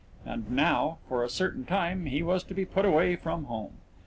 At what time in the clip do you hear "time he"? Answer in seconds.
1.63-2.23